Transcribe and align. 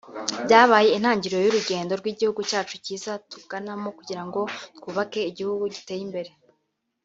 byabaye 0.45 0.89
intangiriro 0.97 1.39
y’urugendo 1.43 1.93
rw’igihugu 1.99 2.41
cyacu 2.49 2.75
cyiza 2.85 3.11
tuganamo 3.29 3.89
kugira 3.97 4.21
ngo 4.27 4.39
twubake 4.77 5.21
igihugu 5.31 5.63
giteye 5.75 6.01
imbere 6.07 6.31